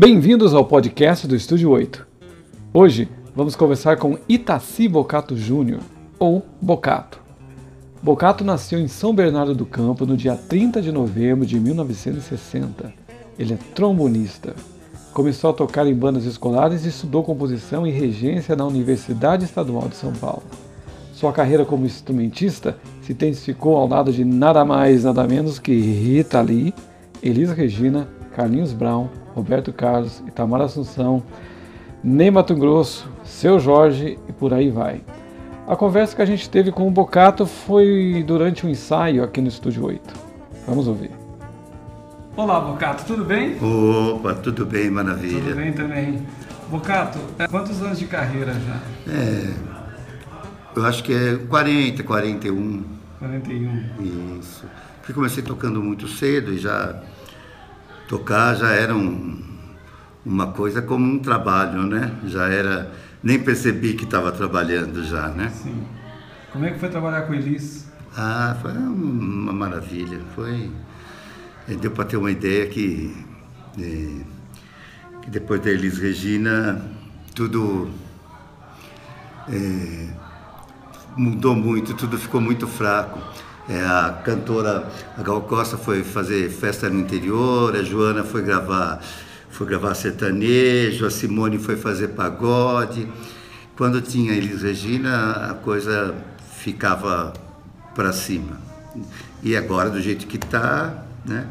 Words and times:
Bem-vindos 0.00 0.54
ao 0.54 0.64
podcast 0.64 1.26
do 1.26 1.34
Estúdio 1.34 1.70
8. 1.70 2.06
Hoje 2.72 3.08
vamos 3.34 3.56
conversar 3.56 3.96
com 3.96 4.16
Itaci 4.28 4.86
Bocato 4.86 5.36
Júnior, 5.36 5.80
ou 6.20 6.46
Bocato. 6.62 7.20
Bocato 8.00 8.44
nasceu 8.44 8.78
em 8.78 8.86
São 8.86 9.12
Bernardo 9.12 9.56
do 9.56 9.66
Campo 9.66 10.06
no 10.06 10.16
dia 10.16 10.36
30 10.36 10.80
de 10.80 10.92
novembro 10.92 11.44
de 11.44 11.58
1960. 11.58 12.92
Ele 13.36 13.54
é 13.54 13.58
trombonista. 13.74 14.54
Começou 15.12 15.50
a 15.50 15.52
tocar 15.52 15.84
em 15.84 15.94
bandas 15.96 16.26
escolares 16.26 16.84
e 16.84 16.90
estudou 16.90 17.24
composição 17.24 17.84
e 17.84 17.90
regência 17.90 18.54
na 18.54 18.64
Universidade 18.64 19.46
Estadual 19.46 19.88
de 19.88 19.96
São 19.96 20.12
Paulo. 20.12 20.44
Sua 21.12 21.32
carreira 21.32 21.64
como 21.64 21.84
instrumentista 21.84 22.78
se 23.02 23.14
intensificou 23.14 23.76
ao 23.76 23.88
lado 23.88 24.12
de 24.12 24.24
nada 24.24 24.64
mais, 24.64 25.02
nada 25.02 25.26
menos 25.26 25.58
que 25.58 25.72
Rita 25.72 26.40
Lee, 26.40 26.72
Elis 27.20 27.50
Regina, 27.50 28.06
Carlinhos 28.36 28.72
Brown, 28.72 29.08
Roberto 29.38 29.72
Carlos, 29.72 30.20
Itamar 30.26 30.60
Assunção, 30.60 31.22
Ney 32.02 32.30
Mato 32.30 32.56
Grosso, 32.56 33.08
Seu 33.24 33.60
Jorge 33.60 34.18
e 34.28 34.32
por 34.32 34.52
aí 34.52 34.68
vai. 34.68 35.00
A 35.66 35.76
conversa 35.76 36.16
que 36.16 36.22
a 36.22 36.26
gente 36.26 36.50
teve 36.50 36.72
com 36.72 36.88
o 36.88 36.90
Bocato 36.90 37.46
foi 37.46 38.24
durante 38.26 38.66
um 38.66 38.68
ensaio 38.68 39.22
aqui 39.22 39.40
no 39.40 39.48
Estúdio 39.48 39.84
8. 39.86 40.14
Vamos 40.66 40.88
ouvir. 40.88 41.12
Olá, 42.36 42.60
Bocato, 42.60 43.04
tudo 43.04 43.24
bem? 43.24 43.56
Opa, 43.62 44.34
tudo 44.34 44.66
bem, 44.66 44.90
maravilha. 44.90 45.40
Tudo 45.40 45.56
bem 45.56 45.72
também. 45.72 46.26
Bocato, 46.68 47.18
quantos 47.50 47.80
anos 47.80 47.98
de 47.98 48.06
carreira 48.06 48.54
já? 48.54 49.12
É, 49.12 49.54
eu 50.74 50.84
acho 50.84 51.02
que 51.04 51.14
é 51.14 51.36
40, 51.36 52.02
41. 52.02 52.84
41. 53.20 54.38
Isso. 54.40 54.64
Porque 54.98 55.12
comecei 55.12 55.42
tocando 55.42 55.82
muito 55.82 56.08
cedo 56.08 56.52
e 56.52 56.58
já 56.58 57.00
tocar 58.08 58.56
já 58.56 58.70
era 58.70 58.96
um, 58.96 59.40
uma 60.24 60.48
coisa 60.48 60.80
como 60.82 61.04
um 61.04 61.18
trabalho, 61.18 61.82
né? 61.82 62.10
Já 62.24 62.48
era, 62.48 62.90
nem 63.22 63.38
percebi 63.38 63.92
que 63.92 64.04
estava 64.04 64.32
trabalhando 64.32 65.04
já, 65.04 65.28
né? 65.28 65.50
Sim. 65.50 65.84
Como 66.50 66.64
é 66.64 66.70
que 66.70 66.78
foi 66.78 66.88
trabalhar 66.88 67.22
com 67.22 67.34
Elis? 67.34 67.86
Ah, 68.16 68.56
foi 68.60 68.72
uma 68.72 69.52
maravilha. 69.52 70.18
Foi, 70.34 70.70
é, 71.68 71.74
deu 71.74 71.90
para 71.90 72.06
ter 72.06 72.16
uma 72.16 72.30
ideia 72.30 72.66
que, 72.66 73.14
é, 73.78 75.20
que 75.22 75.30
depois 75.30 75.60
da 75.60 75.70
Elis 75.70 75.98
Regina 75.98 76.82
tudo 77.34 77.90
é, 79.48 80.08
mudou 81.16 81.54
muito, 81.54 81.94
tudo 81.94 82.18
ficou 82.18 82.40
muito 82.40 82.66
fraco. 82.66 83.20
É, 83.68 83.84
a 83.84 84.20
cantora 84.24 84.90
a 85.16 85.22
Gal 85.22 85.42
Costa 85.42 85.76
foi 85.76 86.02
fazer 86.02 86.48
festa 86.50 86.88
no 86.88 87.00
interior, 87.00 87.76
a 87.76 87.82
Joana 87.82 88.24
foi 88.24 88.42
gravar, 88.42 89.02
foi 89.50 89.66
gravar 89.66 89.94
sertanejo, 89.94 91.04
a 91.04 91.10
Simone 91.10 91.58
foi 91.58 91.76
fazer 91.76 92.08
pagode. 92.08 93.06
Quando 93.76 94.00
tinha 94.00 94.32
Elis 94.32 94.62
Regina, 94.62 95.50
a 95.50 95.54
coisa 95.54 96.14
ficava 96.58 97.34
para 97.94 98.12
cima. 98.12 98.58
E 99.42 99.54
agora, 99.54 99.90
do 99.90 100.00
jeito 100.00 100.26
que 100.26 100.36
está, 100.36 101.04
né? 101.24 101.46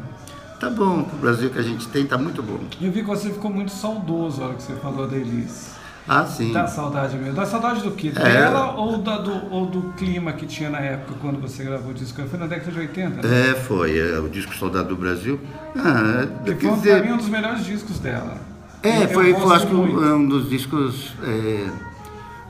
Tá 0.58 0.68
bom, 0.68 1.08
o 1.12 1.16
Brasil 1.18 1.50
que 1.50 1.58
a 1.58 1.62
gente 1.62 1.86
tem 1.86 2.04
tá 2.04 2.18
muito 2.18 2.42
bom. 2.42 2.58
Eu 2.80 2.90
vi 2.90 3.02
que 3.02 3.06
você 3.06 3.30
ficou 3.30 3.48
muito 3.50 3.70
saudoso 3.70 4.40
na 4.40 4.46
hora 4.46 4.54
que 4.56 4.62
você 4.64 4.74
falou 4.74 5.06
da 5.06 5.16
Elis. 5.16 5.77
Ah, 6.08 6.24
sim. 6.24 6.52
Dá 6.52 6.66
saudade 6.66 7.18
mesmo. 7.18 7.34
Dá 7.34 7.44
saudade 7.44 7.82
do 7.82 7.90
quê? 7.90 8.10
Dela 8.10 8.74
ou, 8.74 8.96
da, 8.96 9.18
do, 9.18 9.52
ou 9.52 9.66
do 9.66 9.92
clima 9.92 10.32
que 10.32 10.46
tinha 10.46 10.70
na 10.70 10.78
época 10.78 11.14
quando 11.20 11.38
você 11.38 11.62
gravou 11.62 11.90
o 11.90 11.94
disco? 11.94 12.22
Foi 12.26 12.38
na 12.38 12.46
década 12.46 12.72
de 12.72 12.78
80, 12.78 13.28
né? 13.28 13.50
É, 13.50 13.54
foi. 13.54 13.98
É, 13.98 14.18
o 14.18 14.28
disco 14.28 14.56
Saudade 14.56 14.88
do 14.88 14.96
Brasil. 14.96 15.38
Ah, 15.76 16.26
que 16.44 16.54
foi 16.54 16.76
dizer... 16.76 16.98
pra 16.98 17.06
mim 17.06 17.12
um 17.12 17.18
dos 17.18 17.28
melhores 17.28 17.64
discos 17.64 17.98
dela. 17.98 18.40
É, 18.82 19.04
eu, 19.04 19.08
foi, 19.08 19.32
eu 19.32 19.52
acho 19.52 19.66
que 19.66 19.74
um 19.74 20.26
dos 20.26 20.48
discos 20.48 21.12
é, 21.22 21.66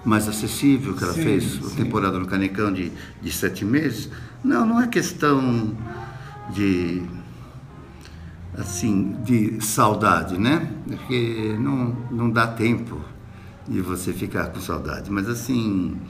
mais 0.04 0.28
acessível 0.28 0.94
que 0.94 1.02
ela 1.02 1.12
sim, 1.12 1.22
fez, 1.24 1.44
sim. 1.44 1.72
a 1.72 1.84
temporada 1.84 2.18
no 2.18 2.26
Canecão 2.26 2.72
de, 2.72 2.92
de 3.20 3.32
sete 3.32 3.64
meses. 3.64 4.08
Não, 4.44 4.64
não 4.64 4.80
é 4.80 4.86
questão 4.86 5.76
de 6.50 7.02
assim, 8.56 9.16
de 9.24 9.60
saudade, 9.60 10.38
né? 10.38 10.68
Porque 10.86 11.56
não, 11.58 11.96
não 12.10 12.30
dá 12.30 12.46
tempo 12.46 13.00
de 13.68 13.80
você 13.80 14.12
ficar 14.12 14.48
com 14.48 14.60
saudade. 14.60 15.10
Mas 15.10 15.28
assim, 15.28 16.00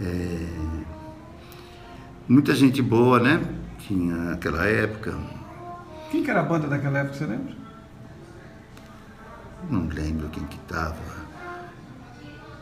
é... 0.00 0.48
muita 2.28 2.54
gente 2.54 2.80
boa, 2.80 3.18
né? 3.18 3.42
Tinha 3.78 4.16
naquela 4.16 4.64
época. 4.64 5.18
Quem 6.10 6.22
que 6.22 6.30
era 6.30 6.40
a 6.40 6.44
banda 6.44 6.68
daquela 6.68 7.00
época, 7.00 7.14
você 7.14 7.26
lembra? 7.26 7.54
Não 9.70 9.88
lembro 9.88 10.28
quem 10.28 10.44
que 10.44 10.58
tava. 10.60 10.96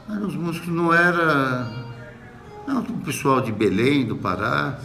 Eram 0.08 0.26
os 0.26 0.34
músicos, 0.34 0.68
não 0.68 0.92
era 0.92 1.89
não, 2.70 2.80
o 2.82 3.00
pessoal 3.04 3.40
de 3.40 3.52
Belém, 3.52 4.06
do 4.06 4.16
Pará. 4.16 4.78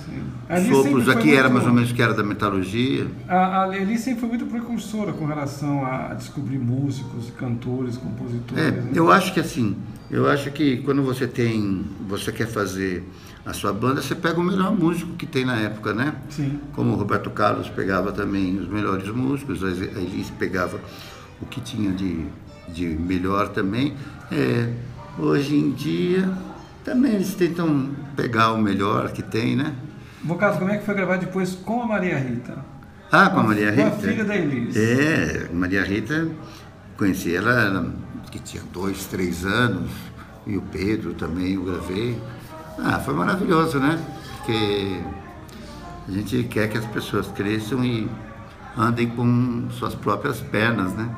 Sopros 0.70 1.10
aqui 1.10 1.28
muito... 1.28 1.40
era 1.40 1.50
mais 1.50 1.66
ou 1.66 1.74
menos 1.74 1.92
que 1.92 2.02
era 2.02 2.14
da 2.14 2.24
metalurgia. 2.24 3.08
A, 3.28 3.64
a 3.64 3.78
Eli 3.78 3.98
sempre 3.98 4.22
foi 4.22 4.30
muito 4.30 4.46
precursora 4.46 5.14
com 5.14 5.26
relação 5.26 5.86
a 5.86 6.14
descobrir 6.14 6.60
músicos, 6.60 7.32
cantores, 7.38 7.98
compositores. 7.98 8.64
É, 8.64 8.72
né? 8.72 8.92
eu 8.94 9.12
acho 9.12 9.34
que 9.34 9.40
assim, 9.40 9.76
eu 10.10 10.30
acho 10.30 10.52
que 10.52 10.78
quando 10.78 11.02
você 11.04 11.28
tem, 11.28 11.86
você 12.08 12.32
quer 12.32 12.48
fazer 12.48 13.04
a 13.46 13.54
sua 13.54 13.72
banda, 13.72 14.02
você 14.02 14.16
pega 14.16 14.40
o 14.40 14.44
melhor 14.44 14.74
músico 14.74 15.14
que 15.14 15.26
tem 15.26 15.46
na 15.46 15.56
época, 15.58 15.94
né? 15.94 16.16
Sim. 16.30 16.60
Como 16.74 16.94
o 16.94 16.96
Roberto 16.96 17.30
Carlos 17.30 17.70
pegava 17.70 18.12
também 18.12 18.58
os 18.58 18.68
melhores 18.68 19.08
músicos, 19.10 19.64
a 19.64 19.70
Elis 19.70 20.32
pegava 20.32 20.80
o 21.42 21.46
que 21.46 21.62
tinha 21.62 21.92
de, 21.92 22.26
de 22.68 22.86
melhor 22.86 23.50
também. 23.50 23.94
É, 24.32 24.70
hoje 25.20 25.56
em 25.56 25.72
dia 25.72 26.32
também 26.86 27.16
eles 27.16 27.34
tentam 27.34 27.90
pegar 28.16 28.54
o 28.54 28.62
melhor 28.62 29.12
que 29.12 29.24
tem, 29.24 29.56
né? 29.56 29.74
Bocato, 30.22 30.60
como 30.60 30.70
é 30.70 30.78
que 30.78 30.86
foi 30.86 30.94
gravar 30.94 31.18
depois 31.18 31.56
com 31.56 31.82
a 31.82 31.88
Maria 31.88 32.18
Rita? 32.18 32.64
Ah, 33.12 33.30
com 33.30 33.40
a 33.40 33.44
Maria 33.44 33.72
Rita? 33.72 33.90
Com 33.90 33.96
a 33.96 34.00
filha 34.00 34.24
da 34.24 34.36
Elis. 34.36 34.76
É, 34.78 35.50
Maria 35.52 35.84
Rita, 35.84 36.30
conheci 36.96 37.36
ela, 37.36 37.52
ela 37.52 37.94
que 38.32 38.40
tinha 38.40 38.62
dois, 38.72 39.06
três 39.06 39.44
anos, 39.46 39.90
e 40.46 40.56
o 40.56 40.62
Pedro 40.62 41.16
também, 41.16 41.56
eu 41.56 41.64
gravei. 41.64 42.22
Ah, 42.78 43.00
foi 43.00 43.16
maravilhoso, 43.16 43.80
né? 43.80 44.00
Porque 44.38 45.02
a 46.08 46.12
gente 46.12 46.44
quer 46.44 46.70
que 46.70 46.78
as 46.78 46.86
pessoas 46.86 47.28
cresçam 47.30 47.84
e 47.84 48.08
andem 48.78 49.08
com 49.08 49.68
suas 49.72 49.96
próprias 49.96 50.40
pernas, 50.40 50.94
né? 50.94 51.10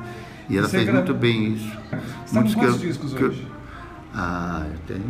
E 0.48 0.56
ela 0.56 0.66
Você 0.66 0.78
fez 0.78 0.86
gra... 0.86 0.94
muito 0.94 1.12
bem 1.12 1.54
isso. 1.54 1.78
Estão 2.24 2.42
quantos 2.42 2.82
eu, 2.82 2.88
discos 2.88 3.12
hoje? 3.12 3.57
Ah, 4.14 4.66
eu 4.70 4.78
tenho 4.86 5.04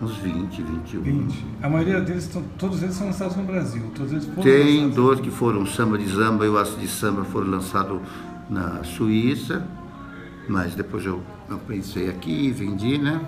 uns 0.00 0.16
20, 0.16 0.62
21. 0.62 1.02
20. 1.02 1.46
A 1.62 1.68
maioria 1.68 2.00
deles, 2.00 2.30
todos 2.58 2.82
eles 2.82 2.94
são 2.94 3.06
lançados 3.06 3.36
no 3.36 3.44
Brasil. 3.44 3.82
Todos 3.94 4.12
eles 4.12 4.28
Tem 4.42 4.90
dois 4.90 5.20
que 5.20 5.30
foram 5.30 5.64
Samba 5.64 5.96
de 5.96 6.06
Zamba 6.06 6.44
e 6.44 6.48
o 6.48 6.58
Aço 6.58 6.76
de 6.78 6.88
Samba 6.88 7.24
foram 7.24 7.48
lançados 7.48 8.00
na 8.50 8.82
Suíça, 8.84 9.66
mas 10.48 10.74
depois 10.74 11.04
eu, 11.04 11.22
eu 11.48 11.58
pensei 11.58 12.08
aqui, 12.08 12.50
vendi, 12.50 12.98
né? 12.98 13.20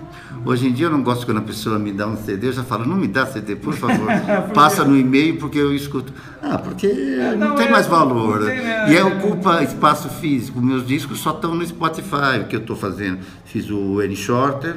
Hoje 0.45 0.67
em 0.67 0.73
dia 0.73 0.87
eu 0.87 0.91
não 0.91 1.01
gosto 1.01 1.25
quando 1.25 1.37
a 1.37 1.41
pessoa 1.41 1.79
me 1.79 1.91
dá 1.91 2.07
um 2.07 2.17
CD, 2.17 2.47
eu 2.47 2.53
já 2.53 2.63
falo, 2.63 2.85
não 2.85 2.97
me 2.97 3.07
dá 3.07 3.25
CD, 3.25 3.55
por 3.57 3.73
favor. 3.73 4.07
Passa 4.53 4.83
no 4.83 4.97
e-mail 4.97 5.37
porque 5.37 5.57
eu 5.57 5.73
escuto. 5.73 6.13
Ah, 6.41 6.57
porque 6.57 6.87
é, 6.87 7.35
não, 7.35 7.49
não, 7.49 7.55
tem 7.55 7.67
é, 7.67 7.71
mais 7.71 7.87
valor. 7.87 8.45
Tem, 8.45 8.57
né? 8.57 8.91
E 8.91 8.97
aí 8.97 9.03
ocupa 9.03 9.63
espaço 9.63 10.09
físico. 10.09 10.61
Meus 10.61 10.85
discos 10.85 11.19
só 11.19 11.31
estão 11.31 11.55
no 11.55 11.65
Spotify, 11.65 12.39
o 12.41 12.47
que 12.47 12.55
eu 12.55 12.61
estou 12.61 12.75
fazendo. 12.75 13.19
Fiz 13.45 13.69
o 13.69 14.01
N 14.01 14.15
Shorter, 14.15 14.75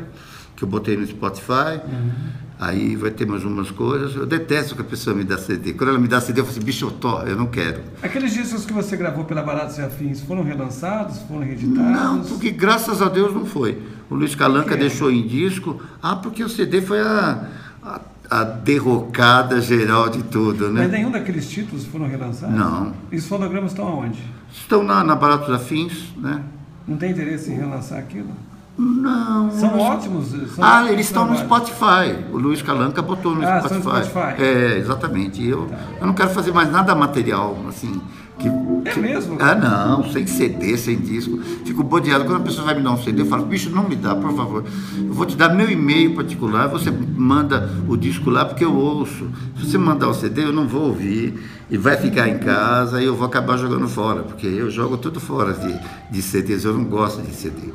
que 0.56 0.62
eu 0.62 0.68
botei 0.68 0.96
no 0.96 1.06
Spotify. 1.06 1.80
Uhum. 1.84 2.47
Aí 2.60 2.96
vai 2.96 3.12
ter 3.12 3.24
mais 3.24 3.44
umas 3.44 3.70
coisas. 3.70 4.16
Eu 4.16 4.26
detesto 4.26 4.74
que 4.74 4.80
a 4.80 4.84
pessoa 4.84 5.14
me 5.14 5.22
dá 5.22 5.38
CD. 5.38 5.74
Quando 5.74 5.90
ela 5.90 5.98
me 5.98 6.08
dá 6.08 6.20
CD, 6.20 6.40
eu 6.40 6.44
falo 6.44 6.56
assim, 6.56 6.64
bicho, 6.64 6.92
eu, 7.26 7.36
não 7.36 7.46
quero. 7.46 7.80
Aqueles 8.02 8.34
discos 8.34 8.66
que 8.66 8.72
você 8.72 8.96
gravou 8.96 9.24
pela 9.24 9.42
Baratos 9.42 9.78
e 9.78 9.82
Afins 9.82 10.20
foram 10.22 10.42
relançados? 10.42 11.18
Foram 11.22 11.42
reeditados? 11.42 11.92
Não, 11.92 12.24
porque 12.24 12.50
graças 12.50 13.00
a 13.00 13.08
Deus 13.08 13.32
não 13.32 13.46
foi. 13.46 13.80
O 14.10 14.16
Luiz 14.16 14.34
Calanca 14.34 14.76
deixou 14.76 15.08
em 15.08 15.24
disco. 15.24 15.80
Ah, 16.02 16.16
porque 16.16 16.42
o 16.42 16.48
CD 16.48 16.82
foi 16.82 17.00
a, 17.00 17.48
a, 17.80 18.00
a, 18.28 18.42
derrocada 18.42 19.60
geral 19.60 20.08
de 20.08 20.24
tudo, 20.24 20.68
né? 20.68 20.82
Mas 20.82 20.90
nenhum 20.90 21.12
daqueles 21.12 21.48
títulos 21.48 21.84
foram 21.84 22.08
relançados? 22.08 22.56
Não. 22.56 22.92
E 23.12 23.16
os 23.16 23.26
fonogramas 23.28 23.70
estão 23.70 23.86
aonde? 23.86 24.20
Estão 24.52 24.82
na, 24.82 25.04
na 25.04 25.14
Baratos 25.14 25.54
Afins, 25.54 26.12
né? 26.16 26.42
Não 26.88 26.96
tem 26.96 27.12
interesse 27.12 27.52
em 27.52 27.54
relançar 27.54 27.98
aquilo? 28.00 28.30
Não. 28.78 29.50
São 29.50 29.76
ótimos. 29.76 30.28
São 30.28 30.64
ah, 30.64 30.76
ótimos 30.76 30.92
eles 30.92 31.06
estão 31.06 31.26
no 31.26 31.36
Spotify. 31.36 32.24
O 32.32 32.38
Luiz 32.38 32.62
Calanca 32.62 33.02
botou 33.02 33.34
no 33.34 33.44
ah, 33.44 33.58
Spotify. 33.58 33.74
No 33.74 34.04
Spotify. 34.04 34.42
É, 34.42 34.78
exatamente. 34.78 35.44
Eu, 35.44 35.66
tá. 35.66 35.76
eu 36.00 36.06
não 36.06 36.14
quero 36.14 36.30
fazer 36.30 36.52
mais 36.52 36.70
nada 36.70 36.94
material, 36.94 37.58
assim, 37.68 38.00
Que, 38.38 38.46
é 38.48 38.94
mesmo? 38.94 39.36
Ah, 39.40 39.56
não, 39.56 40.12
sem 40.12 40.28
CD, 40.28 40.78
sem 40.78 40.96
disco. 40.96 41.38
Fico 41.64 41.82
bodeado. 41.82 42.24
Quando 42.24 42.36
a 42.36 42.44
pessoa 42.44 42.66
vai 42.66 42.76
me 42.76 42.82
dar 42.82 42.92
um 42.92 43.02
CD, 43.02 43.22
eu 43.22 43.26
falo, 43.26 43.46
bicho, 43.46 43.68
não 43.68 43.82
me 43.82 43.96
dá, 43.96 44.14
por 44.14 44.32
favor. 44.32 44.64
Eu 44.96 45.12
vou 45.12 45.26
te 45.26 45.36
dar 45.36 45.48
meu 45.48 45.68
e-mail 45.68 46.14
particular, 46.14 46.68
você 46.68 46.88
manda 46.90 47.68
o 47.88 47.96
disco 47.96 48.30
lá 48.30 48.44
porque 48.44 48.64
eu 48.64 48.76
ouço. 48.76 49.28
Se 49.56 49.66
você 49.66 49.76
mandar 49.76 50.08
o 50.08 50.14
CD, 50.14 50.44
eu 50.44 50.52
não 50.52 50.68
vou 50.68 50.82
ouvir. 50.82 51.34
E 51.68 51.76
vai 51.76 51.96
ficar 51.96 52.28
em 52.28 52.38
casa 52.38 53.02
e 53.02 53.06
eu 53.06 53.16
vou 53.16 53.26
acabar 53.26 53.58
jogando 53.58 53.88
fora, 53.88 54.22
porque 54.22 54.46
eu 54.46 54.70
jogo 54.70 54.96
tudo 54.96 55.20
fora 55.20 55.52
de, 55.52 55.78
de 56.10 56.22
CDs, 56.22 56.64
eu 56.64 56.72
não 56.72 56.84
gosto 56.84 57.20
de 57.20 57.34
CD. 57.34 57.72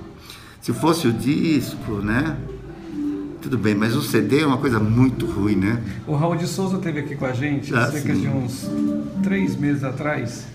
Se 0.64 0.72
fosse 0.72 1.10
o 1.10 1.12
disco, 1.12 1.96
né? 1.96 2.38
Tudo 3.42 3.58
bem, 3.58 3.76
mas 3.76 3.98
o 3.98 4.02
CD 4.02 4.44
é 4.44 4.48
uma 4.48 4.58
coisa 4.58 4.80
muito 4.80 5.26
ruim, 5.26 5.58
né? 5.58 5.84
O 6.08 6.16
Raul 6.16 6.38
de 6.38 6.48
Souza 6.48 6.78
esteve 6.78 7.02
aqui 7.02 7.18
com 7.18 7.26
a 7.26 7.34
gente 7.34 7.76
ah, 7.76 7.92
cerca 7.92 8.16
sim. 8.16 8.22
de 8.22 8.28
uns 8.30 8.72
três 9.22 9.58
meses 9.58 9.84
atrás. 9.84 10.48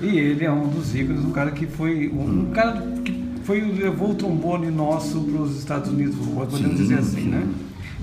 E 0.00 0.16
ele 0.16 0.44
é 0.44 0.52
um 0.52 0.68
dos 0.68 0.94
ícones, 0.94 1.24
um 1.24 1.32
cara 1.32 1.50
que 1.50 1.66
foi. 1.66 2.08
Um, 2.08 2.42
um 2.42 2.50
cara 2.52 2.80
que 3.04 3.20
foi, 3.42 3.60
levou 3.62 4.12
o 4.12 4.14
trombone 4.14 4.70
nosso 4.70 5.22
para 5.22 5.42
os 5.42 5.58
Estados 5.58 5.90
Unidos, 5.90 6.14
podemos 6.14 6.58
sim, 6.60 6.74
dizer 6.76 7.00
assim, 7.00 7.22
sim. 7.22 7.28
né? 7.28 7.48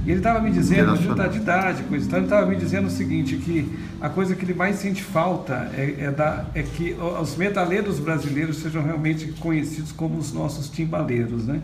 E 0.06 0.12
ele 0.12 0.20
estava 0.20 0.40
me 0.40 0.52
dizendo, 0.52 0.96
junto 0.96 1.30
de 1.30 1.38
idade, 1.38 1.84
coisa 1.84 2.06
então 2.06 2.20
ele 2.20 2.28
estava 2.28 2.46
me 2.46 2.56
dizendo 2.56 2.88
o 2.88 2.92
seguinte, 2.92 3.38
que 3.38 3.68
a 4.00 4.08
coisa 4.08 4.36
que 4.36 4.46
ele 4.46 4.54
mais 4.54 4.76
sente 4.76 5.02
falta 5.02 5.72
é, 5.74 5.96
é, 5.98 6.12
da, 6.12 6.46
é 6.54 6.62
que 6.62 6.96
os 7.22 7.36
metaleiros 7.36 8.00
brasileiros 8.00 8.58
sejam 8.58 8.84
realmente 8.84 9.28
conhecidos 9.40 9.92
como 9.92 10.18
os 10.20 10.32
nossos 10.32 10.70
timbaleiros, 10.70 11.48
né? 11.48 11.60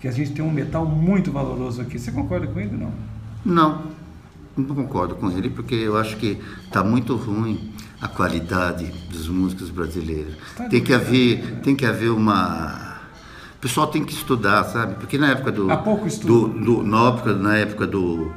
que 0.00 0.08
a 0.08 0.10
gente 0.10 0.32
tem 0.32 0.44
um 0.44 0.50
metal 0.50 0.86
muito 0.86 1.30
valoroso 1.30 1.82
aqui. 1.82 1.98
Você 1.98 2.10
concorda 2.10 2.46
com 2.46 2.58
ele 2.58 2.76
não? 2.76 2.92
Não, 3.44 3.82
não 4.56 4.74
concordo 4.74 5.14
com 5.14 5.30
ele 5.30 5.50
porque 5.50 5.74
eu 5.74 5.96
acho 5.96 6.16
que 6.16 6.38
está 6.64 6.82
muito 6.82 7.16
ruim 7.16 7.72
a 8.00 8.08
qualidade 8.08 8.86
dos 9.10 9.28
músicos 9.28 9.68
brasileiros. 9.68 10.34
Tá 10.56 10.68
tem 10.68 10.82
que 10.82 10.94
haver, 10.94 11.60
tem 11.62 11.76
que 11.76 11.84
haver 11.84 12.10
uma 12.10 12.89
o 13.60 13.68
pessoal 13.68 13.88
tem 13.88 14.02
que 14.02 14.14
estudar, 14.14 14.64
sabe? 14.64 14.94
Porque 14.94 15.18
na 15.18 15.32
época 15.32 15.52
do. 15.52 15.70
Há 15.70 15.76
pouco 15.76 16.06
estudo. 16.06 16.48
Do, 16.48 16.76
do, 16.76 16.82
na, 16.82 17.08
época, 17.08 17.34
na 17.34 17.56
época 17.58 17.86
do, 17.86 18.32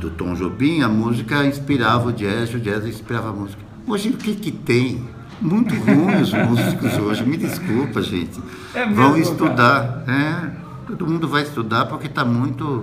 do 0.00 0.08
Tom 0.08 0.32
Jobim, 0.34 0.80
a 0.80 0.88
música 0.88 1.44
inspirava 1.44 2.08
o 2.08 2.12
jazz, 2.12 2.54
o 2.54 2.58
jazz 2.58 2.86
inspirava 2.86 3.28
a 3.28 3.32
música. 3.34 3.62
Hoje 3.86 4.08
o 4.08 4.12
que, 4.14 4.34
que 4.34 4.50
tem? 4.50 5.06
Muito 5.42 5.74
ruim 5.74 6.22
os 6.22 6.32
músicos 6.32 6.96
hoje, 6.96 7.22
me 7.22 7.36
desculpa, 7.36 8.00
gente. 8.00 8.40
É 8.72 8.86
mesmo, 8.86 8.94
Vão 8.94 9.18
estudar. 9.18 10.04
É, 10.08 10.52
todo 10.86 11.06
mundo 11.06 11.28
vai 11.28 11.42
estudar 11.42 11.84
porque 11.84 12.06
está 12.06 12.24
muito 12.24 12.82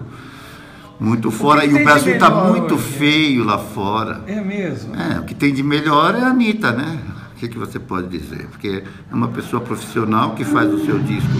muito 0.99 1.31
fora. 1.31 1.65
E 1.65 1.73
o 1.73 1.83
Brasil 1.83 2.13
está 2.13 2.29
muito 2.29 2.75
hoje? 2.75 2.83
feio 2.83 3.43
lá 3.43 3.57
fora. 3.57 4.21
É 4.27 4.39
mesmo? 4.39 4.93
É, 4.95 5.17
o 5.17 5.23
que 5.23 5.33
tem 5.33 5.51
de 5.51 5.63
melhor 5.63 6.13
é 6.13 6.21
a 6.21 6.27
Anitta, 6.27 6.71
né? 6.71 6.99
O 7.41 7.43
que, 7.43 7.49
que 7.49 7.57
você 7.57 7.79
pode 7.79 8.07
dizer? 8.07 8.45
Porque 8.51 8.83
é 9.11 9.15
uma 9.15 9.29
pessoa 9.29 9.59
profissional 9.59 10.35
que 10.35 10.45
faz 10.45 10.71
o 10.71 10.85
seu 10.85 10.99
disco 10.99 11.33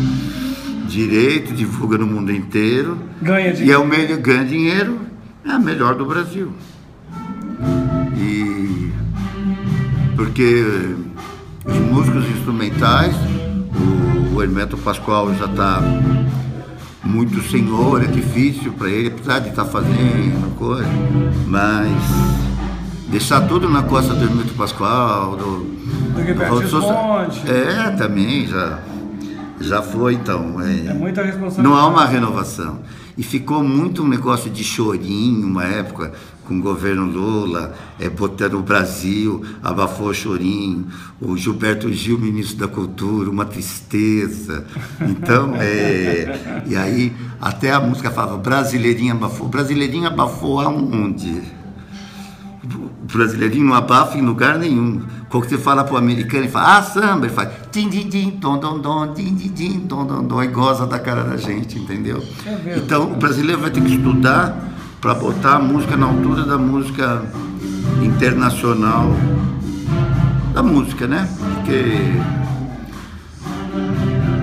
direito, 0.88 1.54
divulga 1.54 1.96
no 1.96 2.08
mundo 2.08 2.32
inteiro. 2.32 2.98
Ganha 3.22 3.54
dinheiro. 3.54 3.70
E 3.70 3.72
é 3.72 3.78
o 3.78 3.86
melhor, 3.86 4.18
ganha 4.18 4.44
dinheiro, 4.44 5.00
é 5.46 5.52
a 5.52 5.60
melhor 5.60 5.94
do 5.94 6.04
Brasil. 6.04 6.52
E 8.18 8.92
porque 10.16 10.66
os 11.64 11.78
músicos 11.78 12.28
instrumentais, 12.32 13.16
o, 14.34 14.38
o 14.38 14.42
Hermeto 14.42 14.80
Pascoal 14.80 15.32
já 15.36 15.46
está 15.46 15.84
muito 17.04 17.44
senhor, 17.44 18.02
é 18.04 18.08
difícil 18.08 18.74
para 18.74 18.90
ele, 18.90 19.10
apesar 19.10 19.38
de 19.38 19.50
estar 19.50 19.66
tá 19.66 19.70
fazendo 19.70 20.56
coisa, 20.58 20.90
mas 21.46 22.51
deixar 23.12 23.42
tudo 23.42 23.70
na 23.70 23.84
costa 23.84 24.14
do 24.14 24.24
Hermeto 24.24 24.54
Pascoal, 24.54 25.36
do, 25.36 25.60
do, 25.60 26.34
do 26.34 27.52
É, 27.52 27.92
também 27.92 28.48
já, 28.48 28.80
já 29.60 29.82
foi 29.82 30.14
então. 30.14 30.62
É, 30.62 30.88
é 30.88 30.94
muita 30.94 31.22
responsabilidade. 31.22 31.62
Não 31.62 31.76
há 31.76 31.88
uma 31.88 32.06
renovação. 32.06 32.80
E 33.18 33.24
ficou 33.24 33.62
muito 33.62 34.04
um 34.04 34.08
negócio 34.08 34.50
de 34.50 34.64
chorinho, 34.64 35.46
uma 35.46 35.66
época, 35.66 36.14
com 36.48 36.58
o 36.58 36.62
governo 36.62 37.06
Lula, 37.06 37.74
é, 38.00 38.10
botando 38.10 38.54
o 38.54 38.64
Brasil, 38.64 39.44
abafou 39.62 40.08
o 40.08 40.14
chorinho, 40.14 40.88
o 41.20 41.36
Gilberto 41.36 41.92
Gil, 41.92 42.18
ministro 42.18 42.58
da 42.58 42.70
Cultura, 42.70 43.30
uma 43.30 43.44
tristeza. 43.44 44.66
Então, 45.02 45.54
é, 45.58 46.64
e 46.66 46.76
aí 46.78 47.14
até 47.42 47.72
a 47.72 47.80
música 47.82 48.10
falava, 48.10 48.38
brasileirinha 48.38 49.12
abafou. 49.12 49.50
Brasileirinha 49.50 50.08
abafou 50.08 50.62
aonde? 50.62 51.61
O 53.02 53.18
brasileirinho 53.18 53.66
não 53.66 53.74
abafa 53.74 54.18
em 54.18 54.22
lugar 54.22 54.60
nenhum. 54.60 55.02
Quando 55.30 55.50
você 55.50 55.58
fala 55.58 55.84
para 55.84 55.96
o 55.96 55.98
americano, 55.98 56.44
ele 56.44 56.52
fala, 56.52 56.78
ah, 56.78 56.84
samba, 56.84 57.26
ele 57.26 57.34
faz 57.34 57.50
tim, 57.72 57.90
tim, 57.90 58.08
tim, 58.10 58.32
tom, 58.32 58.58
tom, 58.60 58.80
tom, 58.80 59.14
tim, 59.14 59.34
tim, 59.36 59.50
tim, 59.50 59.80
tom, 59.82 60.06
tom, 60.06 60.24
tom, 60.26 60.44
e 60.44 60.48
goza 60.48 60.86
da 60.86 61.00
cara 61.00 61.24
da 61.24 61.38
gente, 61.38 61.80
entendeu? 61.80 62.24
É 62.46 62.78
então, 62.78 63.12
o 63.12 63.16
brasileiro 63.16 63.62
vai 63.62 63.72
ter 63.72 63.82
que 63.82 63.96
estudar 63.96 64.56
para 65.00 65.16
botar 65.16 65.56
a 65.56 65.60
música 65.60 65.98
na 65.98 66.06
altura 66.06 66.44
da 66.44 66.58
música 66.60 67.24
internacional, 68.04 69.12
da 70.54 70.62
música, 70.62 71.08
né? 71.08 71.28
Porque 71.40 72.14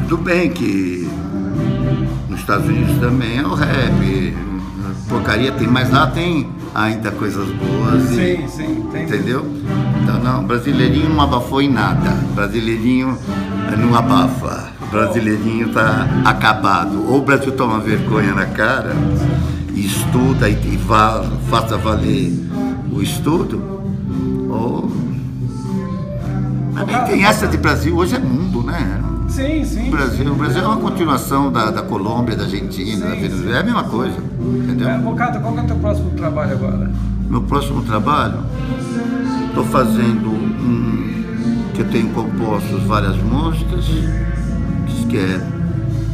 tudo 0.09 0.23
bem 0.23 0.51
que 0.51 1.09
nos 2.29 2.41
Estados 2.41 2.67
Unidos 2.67 2.99
também 2.99 3.39
é 3.39 3.47
o 3.47 3.55
rap, 3.55 4.37
porcaria 5.09 5.53
tem, 5.53 5.69
mas 5.69 5.91
lá 5.91 6.09
tem 6.09 6.58
ainda 6.75 7.11
coisas 7.11 7.49
boas. 7.49 8.03
Sim, 8.09 8.45
e, 8.45 8.49
sim, 8.49 8.89
tem. 8.93 9.05
Entendeu? 9.05 9.45
Então, 10.03 10.19
não, 10.21 10.45
brasileirinho 10.45 11.11
não 11.11 11.21
abafou 11.21 11.61
em 11.61 11.71
nada. 11.71 12.11
Brasileirinho 12.35 13.19
não 13.79 13.95
abafa. 13.95 14.69
Brasileirinho 14.91 15.73
tá 15.73 16.07
acabado. 16.25 17.05
Ou 17.09 17.19
o 17.19 17.23
Brasil 17.23 17.53
toma 17.53 17.79
vergonha 17.79 18.35
na 18.35 18.47
cara 18.47 18.95
e 19.75 19.87
estuda 19.87 20.49
e, 20.49 20.55
e 20.55 20.77
vá, 20.77 21.25
faça 21.49 21.77
valer 21.77 22.33
o 22.93 23.03
estudo, 23.03 23.63
ou. 24.49 24.91
Mas 26.73 27.09
tem 27.09 27.25
essa 27.25 27.47
de 27.47 27.57
Brasil, 27.57 27.97
hoje 27.97 28.17
é 28.17 28.19
mundo, 28.19 28.63
né? 28.63 29.01
Sim, 29.29 29.65
sim. 29.65 29.89
O 29.89 29.91
Brasil, 29.91 30.33
o 30.33 30.35
Brasil 30.35 30.63
é 30.63 30.67
uma 30.67 30.79
continuação 30.79 31.53
da, 31.53 31.71
da 31.71 31.83
Colômbia, 31.83 32.35
da 32.35 32.45
Argentina, 32.45 32.97
sim, 32.97 33.01
da 33.01 33.15
Venezuela, 33.15 33.57
é 33.57 33.61
a 33.61 33.65
mesma 33.65 33.85
coisa. 33.85 34.17
Entendeu? 34.41 34.89
É, 34.89 34.99
Bocata, 34.99 35.39
qual 35.39 35.57
é 35.57 35.63
o 35.63 35.67
teu 35.67 35.77
próximo 35.77 36.11
trabalho 36.11 36.53
agora? 36.53 36.91
Meu 37.29 37.43
próximo 37.43 37.83
trabalho? 37.83 38.39
Estou 39.49 39.65
fazendo 39.67 40.31
um. 40.31 41.71
que 41.75 41.83
eu 41.83 41.89
tenho 41.91 42.09
compostos 42.11 42.83
várias 42.85 43.17
músicas, 43.17 43.85
que 45.09 45.17
é 45.17 45.41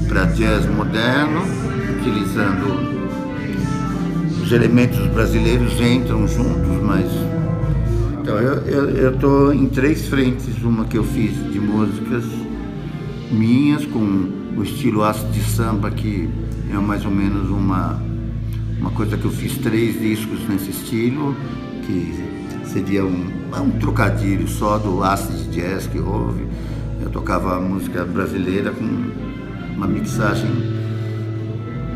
para 0.09 0.27
jazz 0.27 0.67
moderno, 0.67 1.43
utilizando 1.99 2.95
os 4.43 4.53
elementos 4.53 5.07
brasileiros 5.09 5.81
entram 5.81 6.27
juntos, 6.29 6.83
mas. 6.83 7.07
Então, 8.21 8.39
eu 8.39 9.13
estou 9.15 9.53
em 9.53 9.67
três 9.69 10.09
frentes, 10.09 10.63
uma 10.63 10.85
que 10.85 10.97
eu 10.97 11.05
fiz 11.05 11.35
de 11.53 11.61
músicas 11.61 12.25
minhas, 13.35 13.85
com 13.85 14.01
o 14.57 14.63
estilo 14.63 15.03
ácido 15.03 15.33
de 15.33 15.43
samba, 15.43 15.91
que 15.91 16.29
é 16.71 16.75
mais 16.75 17.05
ou 17.05 17.11
menos 17.11 17.51
uma, 17.51 18.01
uma 18.79 18.91
coisa 18.91 19.17
que 19.17 19.25
eu 19.25 19.31
fiz 19.31 19.59
três 19.59 20.01
discos 20.01 20.41
nesse 20.49 20.71
estilo, 20.71 21.37
que 21.87 22.15
seria 22.67 23.05
um, 23.05 23.31
é 23.55 23.61
um 23.61 23.71
trocadilho 23.73 24.49
só 24.49 24.79
do 24.79 25.03
ácido 25.03 25.39
de 25.51 25.61
jazz 25.61 25.87
que 25.87 25.99
houve. 25.99 26.47
Eu 27.01 27.11
tocava 27.11 27.61
música 27.61 28.05
brasileira 28.05 28.71
com 28.71 28.85
uma 29.77 29.87
mixagem 29.87 30.51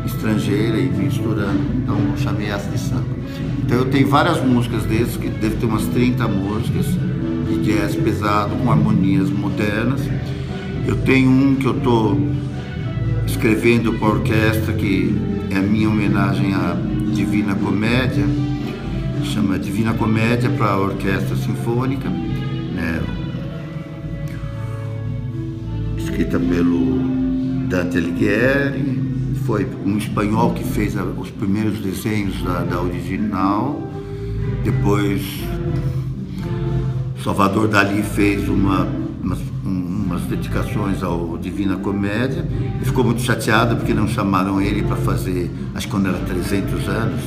estrangeira 0.05 0.77
e 0.77 0.89
misturando, 0.89 1.59
então 1.75 1.97
eu 1.97 2.17
chamei 2.17 2.47
essa 2.47 2.69
de 2.69 2.79
samba. 2.79 3.19
Então 3.63 3.77
eu 3.77 3.85
tenho 3.85 4.07
várias 4.07 4.43
músicas 4.43 4.83
desses, 4.83 5.17
que 5.17 5.29
deve 5.29 5.57
ter 5.57 5.65
umas 5.65 5.85
30 5.87 6.27
músicas 6.27 6.85
de 6.85 7.63
jazz 7.63 7.95
pesado 7.95 8.55
com 8.55 8.71
harmonias 8.71 9.29
modernas. 9.29 10.01
Eu 10.89 10.95
tenho 11.01 11.29
um 11.29 11.53
que 11.53 11.67
eu 11.67 11.77
estou 11.77 12.17
escrevendo 13.27 13.93
para 13.99 14.07
orquestra, 14.07 14.73
que 14.73 15.15
é 15.51 15.57
a 15.57 15.61
minha 15.61 15.87
homenagem 15.87 16.55
à 16.55 16.75
Divina 17.13 17.53
Comédia, 17.53 18.25
chama 19.23 19.59
Divina 19.59 19.93
Comédia 19.93 20.49
para 20.49 20.71
a 20.71 20.79
Orquestra 20.79 21.35
Sinfônica, 21.35 22.09
né? 22.09 23.03
escrita 25.95 26.39
pelo 26.39 26.97
Dante 27.67 27.99
Alighieri, 27.99 29.35
foi 29.45 29.67
um 29.85 29.95
espanhol 29.95 30.55
que 30.55 30.63
fez 30.63 30.95
os 30.95 31.29
primeiros 31.29 31.77
desenhos 31.81 32.41
da, 32.41 32.61
da 32.63 32.81
original. 32.81 33.79
Depois, 34.63 35.21
Salvador 37.23 37.67
Dali 37.67 38.01
fez 38.01 38.49
uma, 38.49 38.87
dedicações 40.29 41.03
ao 41.03 41.37
Divina 41.37 41.75
Comédia 41.77 42.45
e 42.81 42.85
ficou 42.85 43.03
muito 43.03 43.21
chateado 43.21 43.75
porque 43.75 43.93
não 43.93 44.07
chamaram 44.07 44.61
ele 44.61 44.83
para 44.83 44.95
fazer, 44.95 45.49
acho 45.75 45.87
que 45.87 45.91
quando 45.91 46.07
era 46.07 46.19
300 46.19 46.87
anos, 46.87 47.21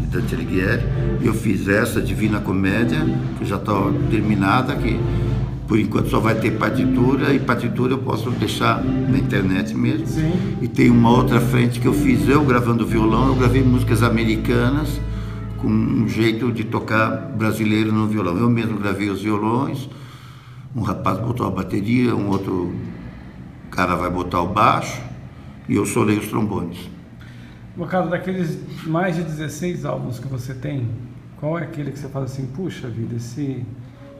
de 0.00 0.06
Dante 0.06 0.34
Alighieri. 0.34 0.82
E 1.22 1.26
eu 1.26 1.34
fiz 1.34 1.68
essa 1.68 2.00
Divina 2.00 2.40
Comédia, 2.40 2.98
que 3.38 3.44
já 3.44 3.56
está 3.56 3.72
terminada, 4.10 4.74
que 4.76 4.98
Por 5.66 5.78
enquanto 5.78 6.10
só 6.10 6.20
vai 6.20 6.34
ter 6.34 6.58
partitura 6.58 7.32
e 7.32 7.38
partitura 7.38 7.94
eu 7.94 7.98
posso 7.98 8.30
deixar 8.32 8.84
na 8.84 9.16
internet 9.16 9.74
mesmo. 9.74 10.06
Sim. 10.06 10.32
E 10.60 10.68
tem 10.68 10.90
uma 10.90 11.10
outra 11.10 11.40
frente 11.40 11.80
que 11.80 11.86
eu 11.86 11.94
fiz 11.94 12.28
eu 12.28 12.44
gravando 12.44 12.86
violão, 12.86 13.28
eu 13.28 13.34
gravei 13.34 13.62
músicas 13.62 14.02
americanas 14.02 15.00
com 15.56 15.68
um 15.68 16.06
jeito 16.06 16.52
de 16.52 16.64
tocar 16.64 17.32
brasileiro 17.34 17.90
no 17.90 18.06
violão. 18.06 18.36
Eu 18.36 18.50
mesmo 18.50 18.78
gravei 18.78 19.08
os 19.08 19.22
violões, 19.22 19.88
um 20.74 20.82
rapaz 20.82 21.18
botou 21.18 21.46
a 21.46 21.50
bateria, 21.50 22.14
um 22.14 22.28
outro 22.28 22.74
cara 23.70 23.94
vai 23.96 24.10
botar 24.10 24.40
o 24.40 24.48
baixo 24.48 25.00
e 25.68 25.74
eu 25.74 25.86
solei 25.86 26.18
os 26.18 26.28
trombones. 26.28 26.90
Bocado, 27.76 28.08
daqueles 28.08 28.58
mais 28.86 29.16
de 29.16 29.22
16 29.22 29.84
álbuns 29.84 30.18
que 30.18 30.28
você 30.28 30.54
tem, 30.54 30.88
qual 31.38 31.58
é 31.58 31.62
aquele 31.62 31.90
que 31.90 31.98
você 31.98 32.08
fala 32.08 32.24
assim, 32.24 32.46
puxa 32.46 32.88
vida, 32.88 33.16
esse, 33.16 33.64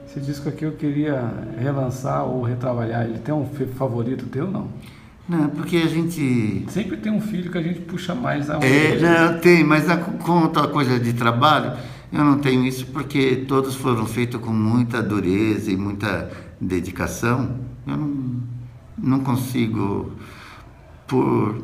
esse 0.07 0.21
disco 0.21 0.49
aqui 0.49 0.65
eu 0.65 0.73
queria 0.73 1.33
relançar 1.59 2.25
ou 2.25 2.43
retrabalhar? 2.43 3.05
Ele 3.05 3.19
tem 3.19 3.35
um 3.35 3.47
favorito 3.47 4.27
teu 4.27 4.51
não? 4.51 4.69
Não, 5.27 5.49
porque 5.49 5.79
a 5.79 5.87
gente. 5.87 6.67
Sempre 6.69 6.99
tem 6.99 7.11
um 7.11 7.21
filho 7.21 7.51
que 7.51 7.57
a 7.57 7.63
gente 7.63 7.81
puxa 7.81 8.15
mais 8.15 8.51
a 8.51 8.59
É, 8.63 8.99
não, 9.01 9.39
tem, 9.39 9.65
mas 9.65 9.89
a, 9.89 9.97
com 9.97 10.45
a 10.45 10.69
coisa 10.69 11.01
de 11.01 11.15
trabalho, 11.15 11.73
eu 12.15 12.25
não 12.25 12.39
tenho 12.39 12.65
isso 12.65 12.87
porque 12.87 13.45
todos 13.49 13.75
foram 13.75 14.07
feitos 14.07 14.41
com 14.41 14.53
muita 14.53 15.03
dureza 15.03 15.73
e 15.73 15.77
muita 15.77 16.31
dedicação. 16.61 17.59
Eu 17.85 17.97
não, 17.97 18.43
não 18.97 19.21
consigo, 19.21 20.13
por 21.09 21.61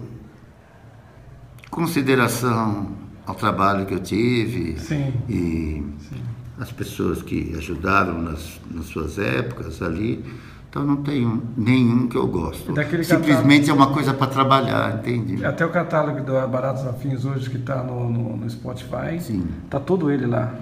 consideração 1.70 2.96
ao 3.24 3.36
trabalho 3.36 3.86
que 3.86 3.94
eu 3.94 4.00
tive 4.00 4.76
Sim. 4.80 5.14
e 5.28 5.84
Sim. 6.00 6.22
as 6.58 6.72
pessoas 6.72 7.22
que 7.22 7.54
ajudaram 7.56 8.20
nas, 8.20 8.60
nas 8.68 8.86
suas 8.86 9.18
épocas 9.18 9.80
ali. 9.80 10.24
Então 10.70 10.84
não 10.84 10.98
tenho 10.98 11.42
nenhum 11.56 12.06
que 12.06 12.16
eu 12.16 12.28
gosto. 12.28 12.72
Daquele 12.72 13.02
Simplesmente 13.02 13.68
é 13.68 13.72
uma 13.72 13.88
coisa 13.92 14.14
para 14.14 14.28
trabalhar, 14.28 14.98
entende? 14.98 15.44
Até 15.44 15.66
o 15.66 15.70
catálogo 15.70 16.22
do 16.22 16.32
Baratos 16.46 16.86
Afins 16.86 17.24
hoje 17.24 17.50
que 17.50 17.56
está 17.56 17.82
no, 17.82 18.08
no, 18.08 18.36
no, 18.36 18.48
Spotify, 18.48 19.18
Sim. 19.20 19.48
tá 19.68 19.80
todo 19.80 20.12
ele 20.12 20.26
lá. 20.26 20.54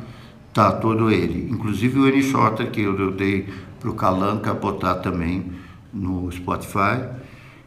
Tá 0.55 0.73
todo 0.73 1.11
ele. 1.11 1.51
Inclusive 1.51 1.99
o 1.99 2.09
N 2.09 2.23
Shorter 2.23 2.71
que 2.71 2.81
eu, 2.81 2.99
eu 2.99 3.13
dei 3.13 3.53
para 3.79 3.91
o 3.91 3.95
Calanca 3.95 4.55
botar 4.55 4.95
também 4.95 5.53
no 5.93 6.33
Spotify. 6.33 7.07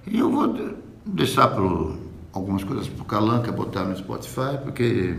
E 0.08 0.18
eu 0.18 0.32
vou 0.32 0.76
deixar 1.06 1.48
pro, 1.48 1.96
algumas 2.34 2.64
coisas 2.64 2.88
para 2.88 3.04
o 3.04 3.06
Calanca 3.06 3.52
botar 3.52 3.84
no 3.84 3.96
Spotify, 3.96 4.58
porque, 4.64 5.16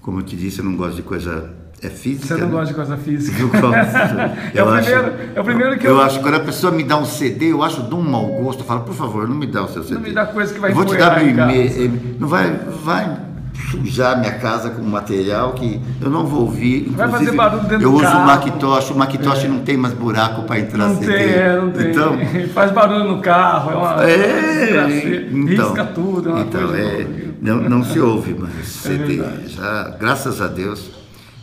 como 0.00 0.20
eu 0.20 0.22
te 0.22 0.36
disse, 0.36 0.60
eu 0.60 0.64
não 0.64 0.76
gosto 0.76 0.94
de 0.94 1.02
coisa 1.02 1.52
é 1.82 1.90
física. 1.90 2.28
Você 2.28 2.40
não 2.40 2.46
né? 2.48 2.52
gosta 2.52 2.66
de 2.66 2.74
coisa 2.74 2.96
física. 2.96 3.40
Eu 3.40 3.48
gosto. 3.48 3.66
é, 4.54 4.62
o 4.62 4.68
acho, 4.68 4.90
primeiro, 4.90 5.14
é 5.34 5.40
o 5.40 5.44
primeiro 5.44 5.78
que 5.78 5.86
eu... 5.86 5.90
eu. 5.92 6.00
acho 6.00 6.18
que 6.18 6.22
quando 6.22 6.34
a 6.34 6.40
pessoa 6.40 6.72
me 6.72 6.82
dá 6.82 6.96
um 6.96 7.04
CD, 7.04 7.52
eu 7.52 7.62
acho 7.62 7.82
de 7.82 7.94
um 7.94 8.00
mau 8.00 8.26
gosto. 8.26 8.60
Eu 8.60 8.66
falo, 8.66 8.80
por 8.80 8.94
favor, 8.94 9.28
não 9.28 9.36
me 9.36 9.46
dá 9.46 9.64
o 9.64 9.68
seu 9.68 9.82
CD. 9.82 9.94
Não 9.94 10.00
me 10.02 10.12
dá 10.12 10.26
coisa 10.26 10.54
que 10.54 10.60
vai 10.60 10.70
eu 10.70 10.74
Vou 10.74 10.84
te 10.84 10.96
dar 10.96 11.22
e-mail. 11.22 12.16
Não 12.18 12.28
vai, 12.28 12.50
vai 12.82 13.26
sujar 13.70 14.18
minha 14.18 14.32
casa 14.32 14.70
com 14.70 14.82
material 14.82 15.52
que 15.52 15.80
eu 16.00 16.10
não 16.10 16.26
vou 16.26 16.42
ouvir. 16.42 16.88
Vai 16.90 17.08
fazer 17.08 17.32
barulho 17.32 17.62
dentro 17.62 17.86
eu 17.86 17.90
do 17.90 17.96
uso 17.96 18.04
carro. 18.04 18.22
o 18.22 18.26
Macintosh. 18.26 18.90
O 18.90 18.94
Macintosh 18.96 19.44
é. 19.44 19.48
não 19.48 19.58
tem 19.60 19.76
mais 19.76 19.94
buraco 19.94 20.42
para 20.42 20.60
entrar 20.60 20.88
não 20.88 20.96
CD. 20.96 21.12
Tem, 21.12 21.32
é, 21.34 21.56
não 21.56 21.70
tem. 21.70 21.90
Então, 21.90 22.18
Faz 22.54 22.70
barulho 22.70 23.04
no 23.04 23.20
carro. 23.20 23.72
É 23.72 23.74
uma. 23.74 24.04
É, 24.04 25.28
então, 25.30 25.68
risca 25.68 25.84
tudo. 25.84 26.28
É 26.30 26.32
uma 26.32 26.40
então 26.42 26.68
coisa 26.68 26.78
é, 26.78 27.06
não, 27.40 27.56
não 27.62 27.84
se 27.84 28.00
ouve 28.00 28.34
mais 28.34 28.66
CD. 28.66 29.22
Já, 29.46 29.94
graças 29.98 30.40
a 30.40 30.46
Deus, 30.46 30.90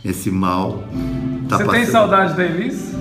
esse 0.04 0.30
mal 0.30 0.84
tá 1.48 1.56
Você 1.56 1.64
passando. 1.64 1.70
tem 1.70 1.86
saudade 1.86 2.36
da 2.36 2.44
Elis? 2.44 2.94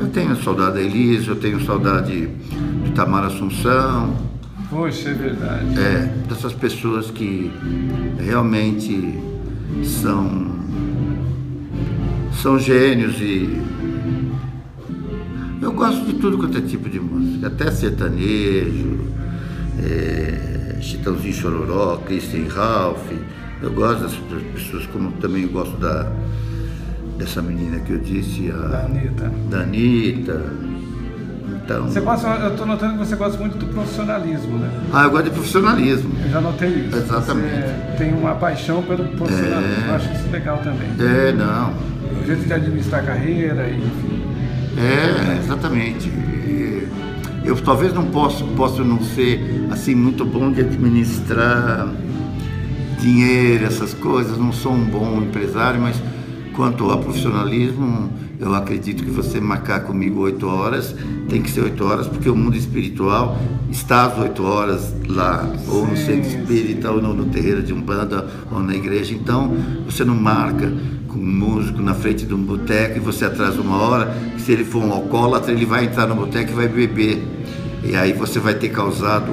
Eu 0.00 0.08
tenho 0.08 0.36
saudade 0.42 0.74
da 0.74 0.80
Elis, 0.82 1.26
eu 1.26 1.36
tenho 1.36 1.64
saudade 1.64 2.28
de 2.84 2.90
Tamara 2.92 3.26
Assunção. 3.26 4.16
Poxa, 4.70 5.10
é 5.10 5.12
verdade. 5.14 5.78
É, 5.78 6.12
dessas 6.28 6.52
pessoas 6.52 7.10
que 7.10 7.50
realmente 8.18 9.14
são 9.84 10.56
são 12.42 12.58
gênios 12.58 13.16
e 13.20 13.60
eu 15.60 15.72
gosto 15.72 16.04
de 16.04 16.14
tudo 16.14 16.36
quanto 16.38 16.58
é 16.58 16.60
tipo 16.60 16.88
de 16.88 17.00
música, 17.00 17.46
até 17.48 17.70
sertanejo, 17.70 18.98
é, 19.82 20.76
Chitãozinho 20.80 21.32
Chororó, 21.34 21.96
Christian 22.06 22.46
Ralph. 22.48 23.10
Eu 23.62 23.72
gosto 23.72 24.02
dessas 24.02 24.18
pessoas, 24.54 24.86
como 24.86 25.12
também 25.12 25.44
eu 25.44 25.48
gosto 25.48 25.76
da, 25.78 26.12
dessa 27.16 27.42
menina 27.42 27.78
que 27.80 27.92
eu 27.92 27.98
disse, 27.98 28.50
a 28.50 28.56
Da 28.68 28.78
Anitta. 28.84 29.32
Da 29.50 29.58
Anitta. 29.60 30.42
Então, 31.64 31.88
Você 31.88 32.00
gosta, 32.00 32.28
eu 32.28 32.50
estou 32.52 32.64
notando 32.66 32.92
que 32.92 32.98
você 32.98 33.16
gosta 33.16 33.38
muito 33.38 33.58
do 33.58 33.66
profissionalismo, 33.66 34.58
né? 34.58 34.70
ah, 34.92 35.04
eu 35.04 35.10
gosto 35.10 35.24
de 35.24 35.30
profissionalismo. 35.30 36.14
Eu 36.24 36.30
já 36.30 36.40
notei 36.40 36.68
isso. 36.68 36.96
Exatamente. 36.96 37.48
Você 37.48 37.96
tem 37.98 38.14
uma 38.14 38.34
paixão 38.36 38.82
pelo 38.82 39.04
profissionalismo. 39.08 39.84
É. 39.84 39.88
Eu 39.88 39.94
acho 39.96 40.12
isso 40.12 40.30
legal 40.30 40.58
também. 40.58 40.88
É, 41.00 41.32
não. 41.32 41.72
O 42.22 42.24
jeito 42.24 42.44
de 42.46 42.52
administrar 42.52 43.00
a 43.02 43.06
carreira, 43.06 43.66
e, 43.68 43.78
enfim. 43.78 44.22
É, 44.78 45.38
exatamente. 45.38 46.12
Eu 47.44 47.56
talvez 47.56 47.92
não 47.92 48.06
posso, 48.06 48.44
posso 48.48 48.84
não 48.84 49.00
ser 49.02 49.66
assim 49.70 49.94
muito 49.94 50.24
bom 50.24 50.50
de 50.52 50.60
administrar 50.60 51.88
dinheiro, 53.00 53.64
essas 53.64 53.94
coisas, 53.94 54.36
não 54.36 54.52
sou 54.52 54.72
um 54.72 54.84
bom 54.84 55.22
empresário, 55.22 55.80
mas 55.80 55.96
quanto 56.56 56.90
ao 56.90 56.98
profissionalismo, 56.98 58.10
eu 58.40 58.54
acredito 58.54 59.04
que 59.04 59.10
você 59.10 59.38
marcar 59.40 59.80
comigo 59.80 60.20
oito 60.20 60.46
horas, 60.48 60.94
tem 61.28 61.42
que 61.42 61.50
ser 61.50 61.60
oito 61.60 61.84
horas, 61.84 62.06
porque 62.06 62.28
o 62.30 62.34
mundo 62.34 62.56
espiritual 62.56 63.38
está 63.70 64.06
às 64.06 64.18
oito 64.18 64.42
horas 64.42 64.94
lá, 65.06 65.46
ou 65.68 65.86
no 65.86 65.96
centro 65.96 66.28
espírita, 66.28 66.90
ou 66.90 67.00
no, 67.02 67.12
no 67.14 67.26
terreiro 67.26 67.62
de 67.62 67.72
Umbanda, 67.74 68.26
ou 68.50 68.60
na 68.62 68.74
igreja. 68.74 69.14
Então, 69.14 69.54
você 69.84 70.02
não 70.04 70.14
marca 70.14 70.72
com 71.08 71.18
um 71.18 71.26
músico 71.26 71.80
na 71.82 71.94
frente 71.94 72.24
de 72.24 72.32
um 72.34 72.42
boteco 72.42 72.96
e 72.96 73.00
você 73.00 73.26
atrasa 73.26 73.60
uma 73.60 73.76
hora, 73.76 74.16
se 74.38 74.52
ele 74.52 74.64
for 74.64 74.82
um 74.82 74.92
alcoólatra, 74.92 75.52
ele 75.52 75.66
vai 75.66 75.84
entrar 75.84 76.06
no 76.06 76.14
boteco 76.14 76.52
e 76.52 76.54
vai 76.54 76.68
beber. 76.68 77.22
E 77.84 77.94
aí 77.94 78.12
você 78.14 78.38
vai 78.38 78.54
ter 78.54 78.70
causado 78.70 79.30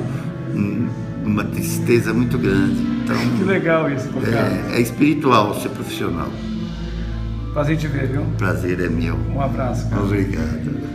um- 0.53 0.88
uma 1.25 1.44
tristeza 1.46 2.13
muito 2.13 2.38
grande. 2.38 2.82
Então, 3.03 3.15
Que 3.38 3.44
legal 3.46 3.89
isso, 3.89 4.10
é, 4.72 4.77
é 4.77 4.82
espiritual 4.82 5.60
ser 5.60 5.70
profissional. 5.70 6.27
Prazer 7.53 7.77
te 7.77 7.88
ver, 7.88 8.07
viu? 8.07 8.25
Prazer 8.38 8.79
é 8.79 8.89
meu. 8.89 9.15
Um 9.15 9.39
abraço, 9.39 9.88
cara. 9.88 10.01
Obrigado. 10.01 10.93